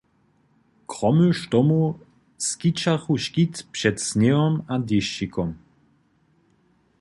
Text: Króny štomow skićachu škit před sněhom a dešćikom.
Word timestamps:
Króny 0.93 1.27
štomow 1.39 1.95
skićachu 2.45 3.15
škit 3.23 3.53
před 3.73 3.95
sněhom 4.07 4.55
a 4.73 4.75
dešćikom. 4.87 5.49